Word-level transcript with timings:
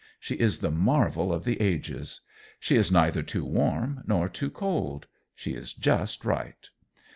She 0.19 0.33
is 0.33 0.57
the 0.61 0.71
marvel 0.71 1.31
of 1.31 1.43
the 1.43 1.61
ages. 1.61 2.21
She 2.59 2.75
is 2.75 2.91
neither 2.91 3.21
too 3.21 3.45
warm 3.45 4.01
nor 4.07 4.27
too 4.29 4.49
cold; 4.49 5.05
she 5.35 5.51
is 5.53 5.75
just 5.75 6.25
right. 6.25 6.67